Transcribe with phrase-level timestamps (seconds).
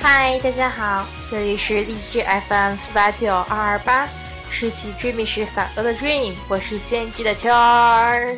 [0.00, 4.08] 嗨，大家好，这里是荔枝 FM 四八九二二八，
[4.50, 8.36] 拾起追觅时洒落的 dream，我是先知的秋儿。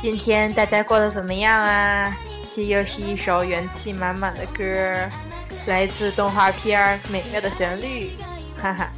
[0.00, 2.16] 今天大家过得怎么样啊？
[2.54, 5.08] 这又是一首元气满满的歌，
[5.66, 8.10] 来自动画片《美妙的旋律》，
[8.62, 8.88] 哈哈，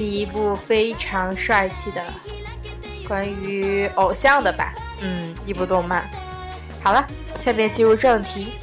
[0.00, 2.02] 是一部非常帅气的
[3.06, 4.72] 关于偶像的吧？
[5.02, 6.08] 嗯，一部动漫。
[6.82, 8.54] 好了，下面进入正题。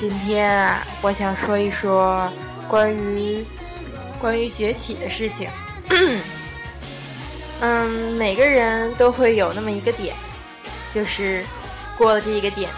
[0.00, 2.28] 今天啊，我想说一说
[2.66, 3.44] 关于
[4.20, 5.48] 关于崛起的事情。
[7.60, 10.16] 嗯，每个人都会有那么一个点，
[10.92, 11.44] 就是
[11.96, 12.68] 过了这一个点，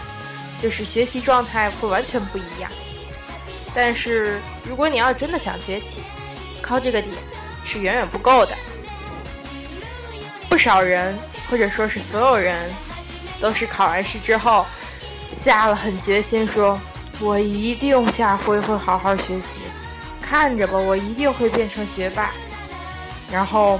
[0.61, 2.69] 就是学习状态会完全不一样。
[3.73, 4.39] 但是
[4.69, 6.03] 如果你要真的想崛起，
[6.61, 7.11] 靠这个点
[7.65, 8.55] 是远远不够的。
[10.49, 11.17] 不少人，
[11.49, 12.71] 或者说是所有人，
[13.39, 14.65] 都是考完试之后
[15.39, 16.79] 下了狠决心，说
[17.19, 19.47] 我一定下回会好好学习，
[20.21, 22.31] 看着吧，我一定会变成学霸。
[23.31, 23.79] 然后。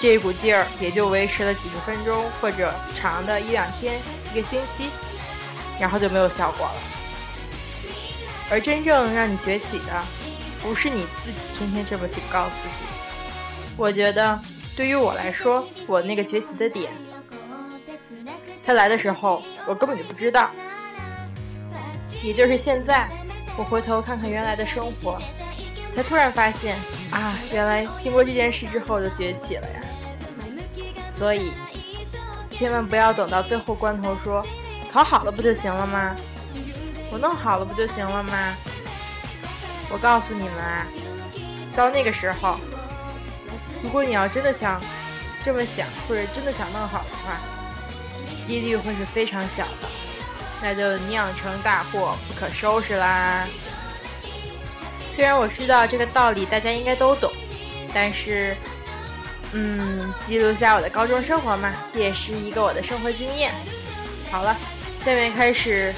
[0.00, 4.90] 这股劲儿也就维持了几十分钟，或者长的一两天、一个星期，
[5.78, 6.74] 然后就没有效果了。
[8.50, 10.04] 而真正让你崛起的，
[10.64, 12.86] 不是你自己天天这么警告自己。
[13.76, 14.40] 我觉得，
[14.74, 16.90] 对于我来说，我那个崛起的点，
[18.64, 20.50] 它来的时候，我根本就不知道。
[22.22, 23.06] 也就是现在，
[23.58, 25.20] 我回头看看原来的生活，
[25.94, 26.78] 才突然发现，
[27.10, 29.80] 啊，原来经过这件事之后就崛起了呀。
[31.12, 31.52] 所以，
[32.50, 34.42] 千万不要等到最后关头说，
[34.90, 36.16] 考好了不就行了吗？
[37.12, 38.56] 我弄好了不就行了吗？
[39.90, 40.86] 我告诉你们啊，
[41.76, 42.58] 到那个时候，
[43.82, 44.80] 如果你要真的想
[45.44, 47.40] 这么想，或者真的想弄好的话，
[48.46, 49.88] 几率会是非常小的，
[50.60, 53.46] 那就酿成大祸，不可收拾啦。
[55.12, 57.30] 虽然我知道这个道理大家应该都懂，
[57.92, 58.56] 但是。
[59.56, 63.54] 嗯，记录下我的高中生活嘛，这也是一个我的生活经验。
[64.28, 64.56] 好了，
[65.04, 65.94] 下面开始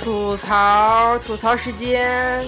[0.00, 2.44] 吐槽吐槽时间。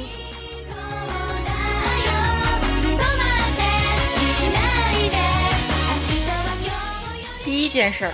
[7.72, 8.12] 件事儿，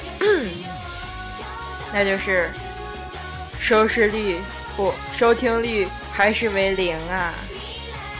[1.93, 2.51] 那就是
[3.59, 4.41] 收视率
[4.77, 7.35] 不，收听率还是为零啊，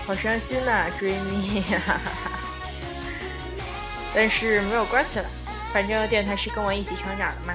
[0.07, 2.01] 好伤心呐，追蜜哈。
[4.15, 5.25] 但是没有关系了，
[5.73, 7.55] 反正电台是跟我一起成长的嘛。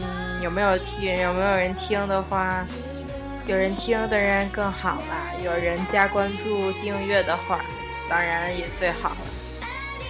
[0.00, 1.16] 嗯，有没有听？
[1.20, 2.62] 有没有人听的话，
[3.46, 5.32] 有人听的人更好啦。
[5.42, 7.60] 有人加关注、订阅的话，
[8.08, 9.16] 当然也最好了。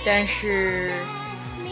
[0.04, 0.92] 但是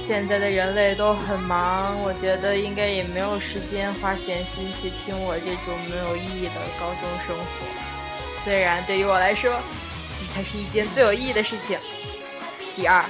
[0.07, 7.45] 现在的人类都很忙，我觉得应该也没有时间花闲心去听我这种没有意义的高中生活。
[8.45, 9.61] 虽然对于我来说，
[10.21, 11.77] 这才是一件最有意义的事情。
[12.77, 13.05] 第二。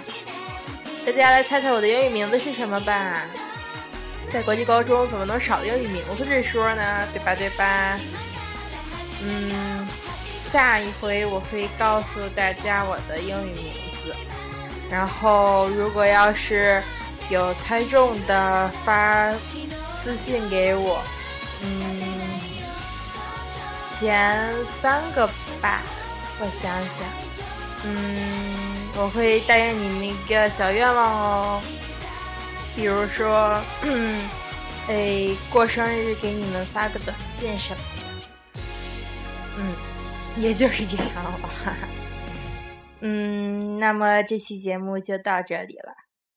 [1.04, 3.22] 大家来猜猜我的英语名字是什么吧？
[4.32, 7.06] 在国际高中怎么能少英语名字这说呢？
[7.12, 7.34] 对吧？
[7.34, 8.00] 对吧？
[9.22, 9.86] 嗯，
[10.50, 13.85] 下一回我会告诉大家我的英语名。
[14.90, 16.82] 然后，如果要是
[17.28, 19.32] 有猜中的，发
[20.02, 21.02] 私信给我。
[21.62, 22.02] 嗯，
[23.90, 25.26] 前三个
[25.60, 25.80] 吧，
[26.40, 27.08] 我想想。
[27.84, 28.66] 嗯。
[28.98, 31.60] 我会答应你们一个小愿望哦，
[32.74, 33.60] 比如说，
[34.88, 37.80] 哎，过生日给你们发个短信什么
[38.54, 38.60] 的，
[39.58, 39.74] 嗯，
[40.42, 41.06] 也就是这样
[41.42, 41.76] 吧。
[43.00, 45.94] 嗯那么这期节目就到这里了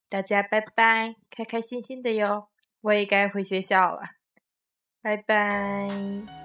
[0.09, 2.49] 大家拜拜开开心心的哟
[2.81, 4.01] 我也该回学校了
[5.01, 6.39] 拜拜。